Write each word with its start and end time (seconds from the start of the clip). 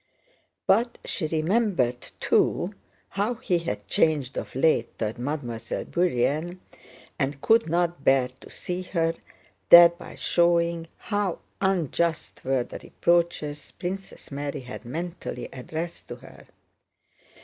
But 0.65 0.97
she 1.05 1.27
remembered 1.27 2.09
too 2.19 2.73
how 3.09 3.35
he 3.35 3.59
had 3.59 3.87
changed 3.87 4.35
of 4.35 4.55
late 4.55 4.97
toward 4.97 5.19
Mademoiselle 5.19 5.85
Bourienne 5.85 6.57
and 7.19 7.39
could 7.39 7.69
not 7.69 8.03
bear 8.03 8.29
to 8.39 8.49
see 8.49 8.81
her, 8.81 9.13
thereby 9.69 10.15
showing 10.15 10.87
how 10.97 11.37
unjust 11.61 12.43
were 12.43 12.63
the 12.63 12.79
reproaches 12.79 13.69
Princess 13.77 14.31
Mary 14.31 14.61
had 14.61 14.85
mentally 14.85 15.47
addressed 15.53 16.07
to 16.07 16.15
her. 16.15 16.47